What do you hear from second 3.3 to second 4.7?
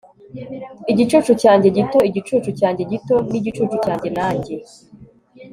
nigicucu cyanjye na njye